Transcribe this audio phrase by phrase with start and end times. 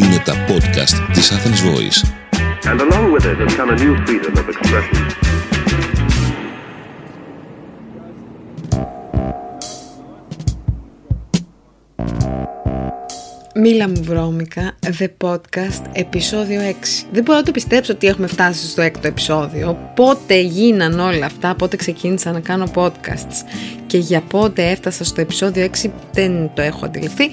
[0.00, 2.00] Είναι τα podcast της Athens Voice.
[2.70, 4.98] And along with it has come a new freedom of expression.
[13.54, 16.72] Μίλα μου βρώμικα, The Podcast, επεισόδιο 6.
[17.12, 19.92] Δεν μπορώ να το πιστέψω ότι έχουμε φτάσει στο έκτο επεισόδιο.
[19.94, 23.44] Πότε γίναν όλα αυτά, πότε ξεκίνησα να κάνω podcasts
[23.86, 27.30] και για πότε έφτασα στο επεισόδιο 6 δεν το έχω αντιληφθεί.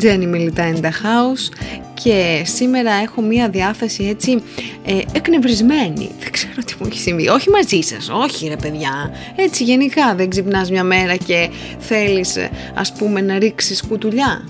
[0.00, 1.52] Jenny Μιλιτά in the house
[1.94, 4.42] και σήμερα έχω μία διάθεση έτσι
[4.84, 6.10] ε, εκνευρισμένη.
[6.20, 7.28] Δεν ξέρω τι μου έχει συμβεί.
[7.28, 9.10] Όχι μαζί σας, όχι ρε παιδιά.
[9.36, 14.48] Έτσι γενικά δεν ξυπνάς μια μέρα και θέλεις ε, ας πούμε να ρίξεις κουτουλιά.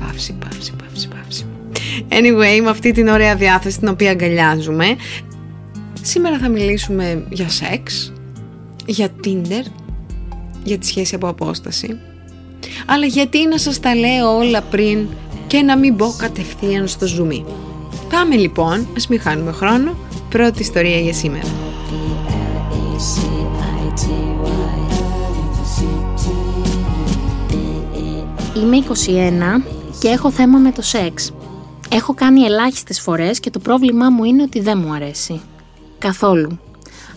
[0.00, 1.46] Παύση, παύση, παύση, παύση.
[2.08, 4.96] Anyway, με αυτή την ωραία διάθεση την οποία αγκαλιάζουμε,
[6.02, 8.12] σήμερα θα μιλήσουμε για σεξ,
[8.86, 9.64] για Tinder,
[10.64, 11.98] για τη σχέση από απόσταση.
[12.86, 15.06] Αλλά γιατί να σας τα λέω όλα πριν
[15.46, 17.44] και να μην μπω κατευθείαν στο ζουμί;
[18.10, 19.94] Πάμε λοιπόν, ας μην χάνουμε χρόνο,
[20.28, 21.46] πρώτη ιστορία για σήμερα.
[28.56, 29.62] Είμαι 21
[29.98, 31.32] και έχω θέμα με το σεξ.
[31.90, 35.40] Έχω κάνει ελάχιστες φορές και το πρόβλημά μου είναι ότι δεν μου αρέσει.
[35.98, 36.58] Καθόλου.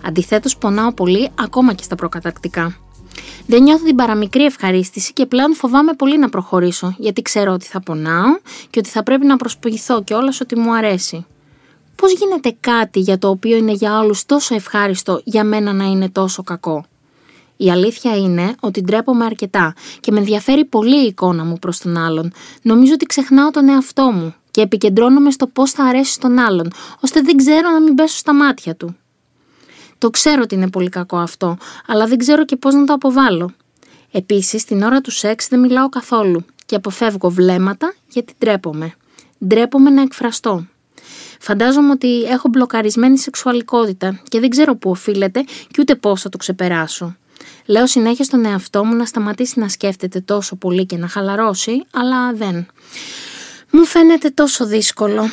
[0.06, 2.76] Αντιθέτως πονάω πολύ ακόμα και στα προκατακτικά.
[3.48, 7.82] Δεν νιώθω την παραμικρή ευχαρίστηση και πλέον φοβάμαι πολύ να προχωρήσω γιατί ξέρω ότι θα
[7.82, 8.38] πονάω
[8.70, 11.26] και ότι θα πρέπει να προσποιηθώ και όλος ότι μου αρέσει.
[11.96, 16.10] Πώς γίνεται κάτι για το οποίο είναι για όλους τόσο ευχάριστο για μένα να είναι
[16.10, 16.86] τόσο κακό;
[17.58, 21.98] Η αλήθεια είναι ότι ντρέπομαι αρκετά και με ενδιαφέρει πολύ η εικόνα μου προς τον
[21.98, 22.32] άλλον.
[22.62, 27.22] Νομίζω ότι ξεχνάω τον εαυτό μου και επικεντρώνομαι στο πώς θα αρέσει στον άλλον, ώστε
[27.22, 28.96] δεν ξέρω να μην πέσω στα μάτια του.
[30.00, 33.52] Το ξέρω ότι είναι πολύ κακό αυτό, αλλά δεν ξέρω και πώς να το αποβάλω.
[34.12, 38.94] Επίσης, την ώρα του σεξ δεν μιλάω καθόλου και αποφεύγω βλέμματα γιατί ντρέπομαι.
[39.46, 40.66] Ντρέπομαι να εκφραστώ.
[41.40, 46.38] Φαντάζομαι ότι έχω μπλοκαρισμένη σεξουαλικότητα και δεν ξέρω πού οφείλεται και ούτε πώς θα το
[46.38, 47.16] ξεπεράσω.
[47.66, 52.34] Λέω συνέχεια στον εαυτό μου να σταματήσει να σκέφτεται τόσο πολύ και να χαλαρώσει, αλλά
[52.34, 52.66] δεν.
[53.72, 55.30] Μου φαίνεται τόσο δύσκολο.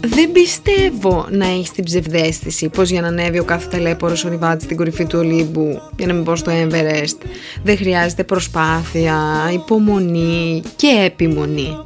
[0.00, 4.76] Δεν πιστεύω να έχεις την ψευδέστηση πως για να ανέβει ο κάθε ταλέπορος ορειβάτη στην
[4.76, 7.26] κορυφή του Ολύμπου, για να μην πω στο Everest,
[7.62, 9.18] δεν χρειάζεται προσπάθεια,
[9.52, 11.78] υπομονή και επιμονή.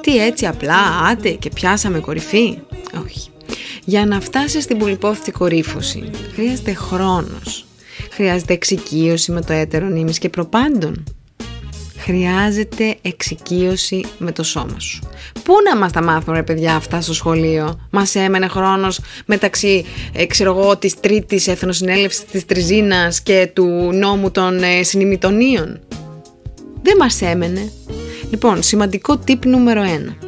[0.00, 0.78] Τι έτσι απλά,
[1.10, 2.58] άντε και πιάσαμε κορυφή.
[3.04, 3.28] Όχι.
[3.84, 7.66] Για να φτάσεις στην πολυπόθητη κορύφωση χρειάζεται χρόνος.
[8.10, 11.04] Χρειάζεται εξοικείωση με το έτερο νήμις και προπάντων.
[12.04, 15.02] Χρειάζεται εξοικείωση με το σώμα σου.
[15.44, 20.26] Πού να μας τα μάθουν ρε παιδιά αυτά στο σχολείο; Μας έμενε χρόνος μεταξύ, ε,
[20.26, 25.80] ξέρω εγώ, της τρίτης εθνοσυνέλευσης της Τριζίνας και του νόμου των ε, συνημιτονίων.
[26.82, 27.72] Δεν μας έμενε.
[28.30, 30.23] Λοιπόν, σημαντικό tip νούμερο 1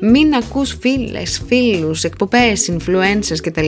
[0.00, 3.66] μην ακούς φίλες, φίλους, εκπομπές, influencers κτλ.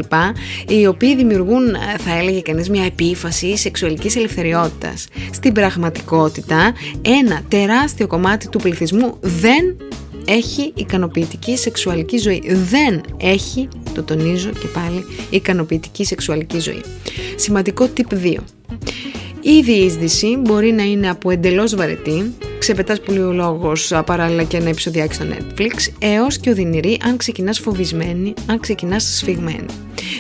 [0.68, 1.66] οι οποίοι δημιουργούν,
[1.98, 5.06] θα έλεγε κανείς, μια επίφαση σεξουαλικής ελευθεριότητας.
[5.32, 6.72] Στην πραγματικότητα,
[7.02, 9.76] ένα τεράστιο κομμάτι του πληθυσμού δεν
[10.26, 12.42] έχει εικανοποιητική σεξουαλική ζωή.
[12.70, 16.82] Δεν έχει, το τονίζω και πάλι, ικανοποιητική σεξουαλική ζωή.
[17.36, 18.34] Σημαντικό tip 2.
[19.40, 24.68] Η διείσδυση μπορεί να είναι από εντελώς βαρετή, ξεπετάς πολύ ο λόγος παράλληλα και ένα
[24.68, 29.66] επεισοδιάκι στο Netflix, έως και οδυνηρή αν ξεκινάς φοβισμένη, αν ξεκινάς σφιγμένη.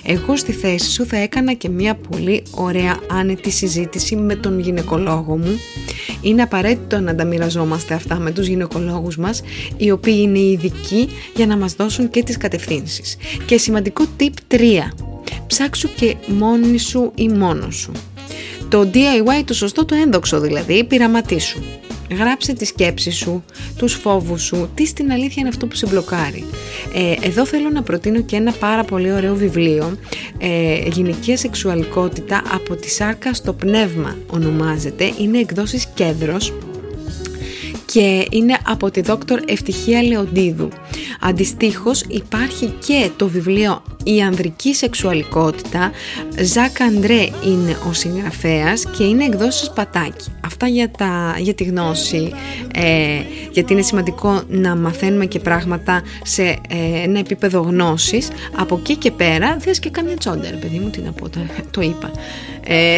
[0.04, 5.36] Εγώ στη θέση σου θα έκανα και μια πολύ ωραία άνετη συζήτηση με τον γυναικολόγο
[5.36, 5.60] μου.
[6.22, 9.42] Είναι απαραίτητο να τα μοιραζόμαστε αυτά με τους γυναικολόγους μας,
[9.76, 13.16] οι οποίοι είναι ειδικοί για να μας δώσουν και τις κατευθύνσεις.
[13.46, 14.58] Και σημαντικό tip 3.
[15.46, 17.92] Ψάξου και μόνη σου ή μόνος σου.
[18.68, 21.58] Το DIY το σωστό, το ένδοξο δηλαδή, πειραματίσου.
[22.10, 23.44] Γράψε τη σκέψη σου,
[23.76, 26.44] τους φόβους σου, τι στην αλήθεια είναι αυτό που σε μπλοκάρει.
[26.94, 29.98] Ε, εδώ θέλω να προτείνω και ένα πάρα πολύ ωραίο βιβλίο,
[30.38, 36.52] ε, «Γυναικεία σεξουαλικότητα από τη σάρκα στο πνεύμα» ονομάζεται, είναι εκδόσεις κέντρος
[37.92, 40.68] και είναι από τη δόκτωρ Ευτυχία Λεοντίδου.
[41.20, 45.90] Αντιστοίχως υπάρχει και το βιβλίο «Η ανδρική σεξουαλικότητα».
[46.42, 50.30] Ζακ Αντρέ είναι ο συγγραφέας και είναι εκδόσεις πατάκι.
[50.44, 52.32] Αυτά για, τα, για τη γνώση,
[52.74, 53.20] ε,
[53.52, 56.56] γιατί είναι σημαντικό να μαθαίνουμε και πράγματα σε ε,
[57.02, 58.28] ένα επίπεδο γνώσης.
[58.56, 61.80] Από εκεί και πέρα, δες και κάμια τσόντα, παιδί μου, τι να πω, το, το
[61.80, 62.10] είπα.
[62.66, 62.96] Ε,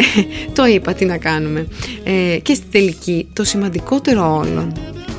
[0.53, 1.67] το είπα, τι να κάνουμε.
[2.05, 4.73] Ε, και στη τελική, το σημαντικότερο όλων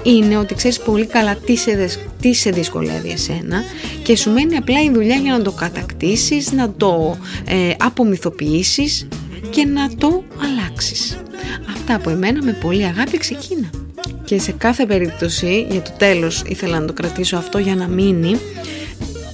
[0.03, 1.89] είναι ότι ξέρεις πολύ καλά τι σε,
[2.21, 3.63] τι σε δυσκολεύει εσένα
[4.03, 9.07] και σου μένει απλά η δουλειά για να το κατακτήσεις, να το ε, απομυθοποιήσεις
[9.49, 11.17] και να το αλλάξεις.
[11.75, 13.69] Αυτά από εμένα με πολύ αγάπη ξεκίνα.
[14.23, 18.37] και σε κάθε περίπτωση για το τέλος ήθελα να το κρατήσω αυτό για να μείνει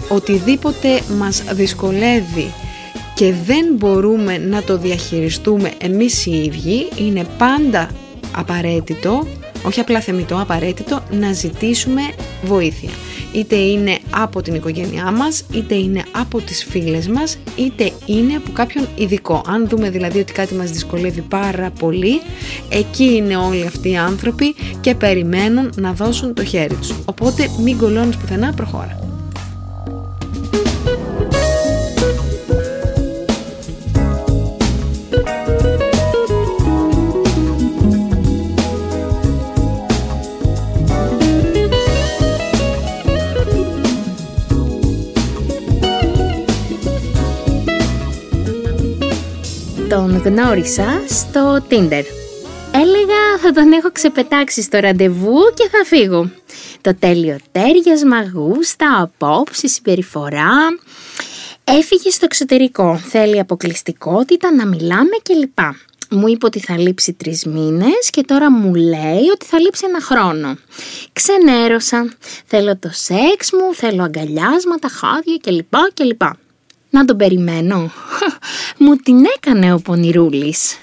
[0.10, 2.54] οτιδήποτε μας δυσκολεύει
[3.14, 7.90] και δεν μπορούμε να το διαχειριστούμε εμείς οι ίδιοι είναι πάντα
[8.36, 9.28] απαραίτητο
[9.68, 12.02] όχι απλά θεμητό, απαραίτητο να ζητήσουμε
[12.44, 12.90] βοήθεια.
[13.34, 18.52] Είτε είναι από την οικογένειά μας, είτε είναι από τις φίλες μας, είτε είναι από
[18.52, 19.42] κάποιον ειδικό.
[19.48, 22.22] Αν δούμε δηλαδή ότι κάτι μας δυσκολεύει πάρα πολύ,
[22.70, 26.94] εκεί είναι όλοι αυτοί οι άνθρωποι και περιμένουν να δώσουν το χέρι τους.
[27.06, 29.07] Οπότε μην κολώνεις πουθενά, προχώρα.
[50.28, 52.04] Γνώρισα στο Tinder.
[52.72, 56.32] Έλεγα θα τον έχω ξεπετάξει στο ραντεβού και θα φύγω.
[56.82, 60.52] Το τέλειο τέριασμα, γούστα, απόψη, συμπεριφορά.
[61.64, 65.60] Έφυγε στο εξωτερικό, θέλει αποκλειστικότητα, να μιλάμε κλπ.
[66.10, 70.02] Μου είπε ότι θα λείψει τρεις μήνες και τώρα μου λέει ότι θα λείψει ένα
[70.02, 70.58] χρόνο.
[71.14, 72.10] Ξενέρωσα.
[72.46, 75.74] Θέλω το σεξ μου, θέλω αγκαλιάσματα, χάδια κλπ.
[75.94, 76.22] κλπ.
[76.98, 77.92] Να τον περιμένω.
[78.80, 80.80] Μου την έκανε ο Πονηρούλης.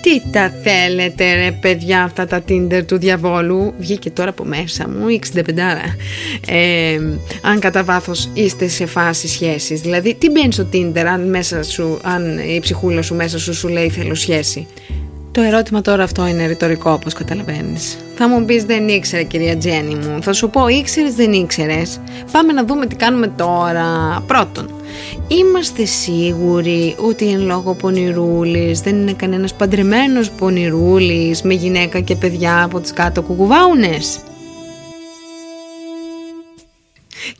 [0.00, 5.06] Τι τα θέλετε ρε παιδιά αυτά τα Tinder του διαβόλου; Βγήκε τώρα από μέσα μου
[5.34, 5.42] 65
[6.46, 7.00] ε,
[7.42, 11.98] Αν κατά βάθος είστε σε φάση σχέσης Δηλαδή τι μπαίνεις στο Tinder αν, μέσα σου,
[12.02, 14.66] αν η ψυχούλα σου μέσα σου σου λέει θέλω σχέση
[15.34, 17.96] το ερώτημα τώρα αυτό είναι ρητορικό όπως καταλαβαίνεις.
[18.14, 20.22] Θα μου πεις δεν ήξερε κυρία Τζένι μου.
[20.22, 22.00] Θα σου πω ήξερες δεν ήξερες.
[22.32, 24.22] Πάμε να δούμε τι κάνουμε τώρα.
[24.26, 24.70] Πρώτον,
[25.28, 32.62] είμαστε σίγουροι ότι εν λόγω πονηρούλης δεν είναι κανένας παντρεμένος πονηρούλης με γυναίκα και παιδιά
[32.62, 34.18] από τις κάτω κουκουβάουνες;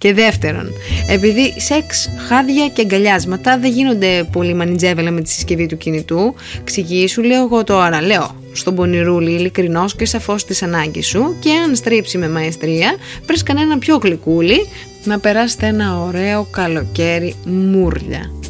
[0.04, 0.72] Και δεύτερον,
[1.08, 6.34] επειδή σεξ, χάδια και αγκαλιάσματα δεν γίνονται πολύ μανιτζέβελα με τη συσκευή του κινητού,
[6.64, 11.74] ξηγήσου λέω εγώ τώρα, λέω στον πονηρούλη ειλικρινός και σαφώς τις ανάγκες σου και αν
[11.74, 12.94] στρίψει με μαεστρία,
[13.26, 14.66] βρες κανένα πιο γλυκούλι
[15.04, 18.43] να περάσετε ένα ωραίο καλοκαίρι μούρλια.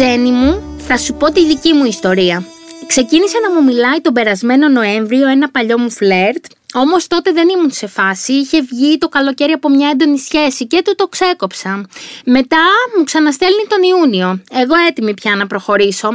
[0.00, 2.44] Τζένι μου, θα σου πω τη δική μου ιστορία.
[2.86, 6.44] Ξεκίνησε να μου μιλάει τον περασμένο Νοέμβριο ένα παλιό μου φλερτ,
[6.74, 10.82] Όμως τότε δεν ήμουν σε φάση, είχε βγει το καλοκαίρι από μια έντονη σχέση και
[10.84, 11.86] του το ξέκοψα.
[12.24, 12.64] Μετά
[12.96, 14.42] μου ξαναστέλνει τον Ιούνιο.
[14.52, 16.08] Εγώ έτοιμη πια να προχωρήσω.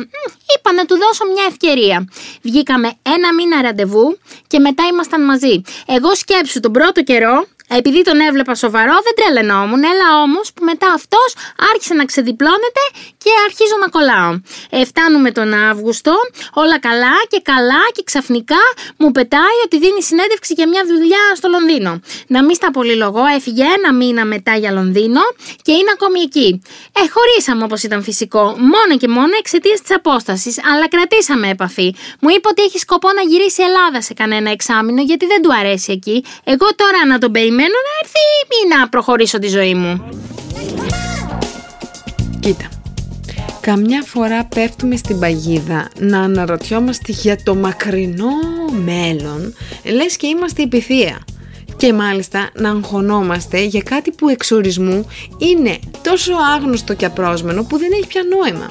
[0.57, 2.07] Είπα να του δώσω μια ευκαιρία.
[2.41, 4.17] Βγήκαμε ένα μήνα ραντεβού
[4.47, 5.61] και μετά ήμασταν μαζί.
[5.85, 10.91] Εγώ σκέψου τον πρώτο καιρό επειδή τον έβλεπα σοβαρό, δεν τρελαινόμουν, έλα όμως που μετά
[10.94, 11.29] αυτός
[11.71, 12.83] άρχισε να ξεδιπλώνεται
[13.17, 14.39] και αρχίζω να κολλάω.
[14.69, 16.13] Ε, φτάνουμε τον Αύγουστο,
[16.53, 18.63] όλα καλά και καλά και ξαφνικά
[18.97, 22.00] μου πετάει ότι δίνει συνέντευξη για μια δουλειά στο Λονδίνο.
[22.27, 25.21] Να μην στα πολυλογώ, έφυγε ένα μήνα μετά για Λονδίνο
[25.61, 26.61] και είναι ακόμη εκεί.
[27.00, 31.95] Ε, χωρίσαμε όπως ήταν φυσικό, μόνο και μόνο εξαιτίας της απόστασης, αλλά κρατήσαμε επαφή.
[32.19, 35.92] Μου είπε ότι έχει σκοπό να γυρίσει Ελλάδα σε κανένα εξάμεινο γιατί δεν του αρέσει
[35.92, 36.23] εκεί.
[36.44, 40.09] Εγώ τώρα να τον περιμένω περιμένω να έρθει ή να προχωρήσω τη ζωή μου.
[42.40, 42.69] Κοίτα,
[43.59, 48.31] καμιά φορά πέφτουμε στην παγίδα να αναρωτιόμαστε για το μακρινό
[48.83, 51.26] μέλλον, λες και είμαστε υπηθεία.
[51.78, 55.07] Και μάλιστα να αγχωνόμαστε για κάτι που εξορισμού
[55.38, 58.69] είναι τόσο άγνωστο και απρόσμενο που δεν έχει πια νόημα.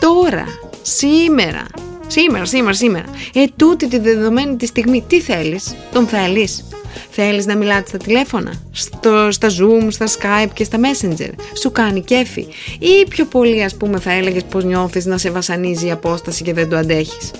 [0.00, 0.44] Τώρα,
[0.82, 1.66] σήμερα,
[2.08, 6.64] σήμερα, σήμερα, σήμερα, ε, τούτη τη δεδομένη τη στιγμή, τι θέλεις, τον θέλεις,
[7.10, 12.00] Θέλεις να μιλάτε στα τηλέφωνα, στο, στα Zoom, στα Skype και στα Messenger; Σου κάνει
[12.00, 12.46] κέφι;
[12.78, 16.52] Ή πιο πολύ ας πούμε θα έλεγες πως νιώθεις να σε βασανίζει η απόσταση και
[16.52, 17.30] δεν το αντέχεις;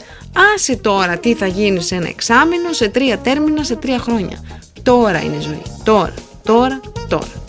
[0.55, 4.45] Άσε τώρα τι θα γίνει σε ένα εξάμεινο, σε τρία τέρμινα, σε τρία χρόνια.
[4.83, 5.63] Τώρα είναι η ζωή.
[5.85, 7.48] Τώρα, τώρα, τώρα.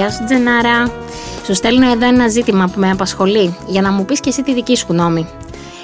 [0.00, 0.92] Γεια σου Τζενάρα.
[1.44, 4.54] Σου στέλνω εδώ ένα ζήτημα που με απασχολεί για να μου πεις και εσύ τη
[4.54, 5.26] δική σου γνώμη.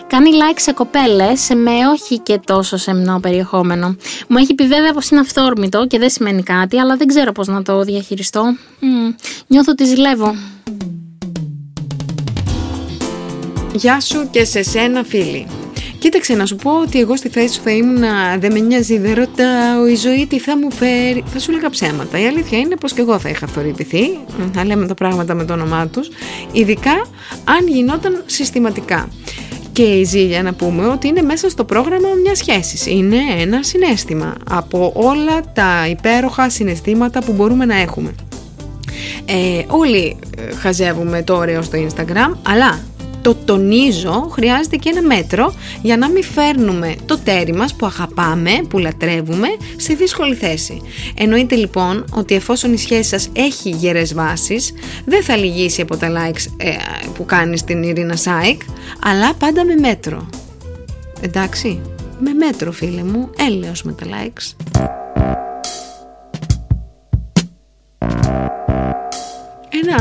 [0.06, 3.96] Κάνει like σε κοπέλες με όχι και τόσο σεμνό περιεχόμενο.
[4.28, 7.42] Μου έχει πει βέβαια πως είναι αυθόρμητο και δεν σημαίνει κάτι, αλλά δεν ξέρω πώ
[7.42, 8.56] να το διαχειριστώ.
[9.46, 10.34] νιώθω ότι ζηλεύω.
[13.72, 15.46] Γεια σου και σε σένα φίλη.
[15.98, 18.02] Κοίταξε να σου πω ότι εγώ στη θέση σου θα ήμουν
[18.38, 21.24] δεν με νοιάζει, δεν ρωτάω η ζωή τι θα μου φέρει.
[21.26, 22.20] Θα σου έλεγα ψέματα.
[22.20, 24.18] Η αλήθεια είναι πως και εγώ θα είχα αυτορυπηθεί,
[24.54, 26.08] θα λέμε τα πράγματα με το όνομά τους,
[26.52, 27.06] ειδικά
[27.44, 29.08] αν γινόταν συστηματικά.
[29.72, 32.86] Και η ζήλια να πούμε ότι είναι μέσα στο πρόγραμμα μιας σχέσης.
[32.86, 38.14] Είναι ένα συνέστημα από όλα τα υπέροχα συναισθήματα που μπορούμε να έχουμε.
[39.24, 42.80] Ε, όλοι ε, χαζεύουμε το ωραίο στο Instagram, αλλά
[43.26, 48.50] το τονίζω, χρειάζεται και ένα μέτρο για να μην φέρνουμε το τέρι μας που αγαπάμε,
[48.68, 50.82] που λατρεύουμε, σε δύσκολη θέση.
[51.14, 54.72] Εννοείται λοιπόν ότι εφόσον η σχέση σας έχει γερές βάσεις,
[55.04, 56.70] δεν θα λυγίσει από τα likes ε,
[57.14, 58.60] που κάνεις στην Ειρήνα Σάικ,
[59.02, 60.28] αλλά πάντα με μέτρο.
[61.20, 61.80] Εντάξει,
[62.18, 64.76] με μέτρο φίλε μου, έλεος με τα likes.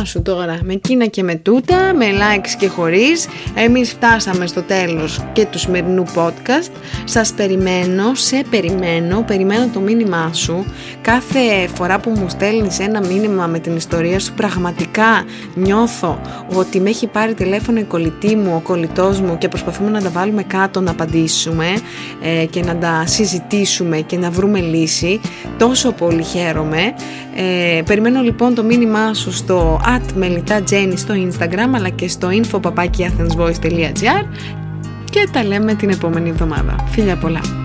[0.06, 5.20] Σου τώρα, με εκείνα και με τούτα, με likes και χωρίς, εμείς φτάσαμε στο τέλος
[5.34, 6.72] και του σημερινού podcast.
[7.04, 10.66] Σας περιμένω, σε περιμένω, περιμένω το μήνυμά σου.
[11.02, 16.22] Κάθε φορά που μου στέλνεις ένα μήνυμα με την ιστορία σου, πραγματικά νιώθω
[16.56, 20.10] ότι με έχει πάρει τηλέφωνο η κολλητή μου, ο κολλητός μου και προσπαθούμε να τα
[20.10, 21.66] βάλουμε κάτω να απαντήσουμε
[22.22, 25.20] ε, και να τα συζητήσουμε και να βρούμε λύση.
[25.58, 26.94] Τόσο πολύ χαίρομαι.
[27.38, 32.30] Ε, περιμένω λοιπόν το μήνυμά σου στο at Melita Jenny στο Instagram αλλά και στο
[32.32, 34.26] info.athensvoice.gr
[35.10, 36.76] και τα λέμε την επόμενη εβδομάδα.
[36.90, 37.65] Φίλια πολλά!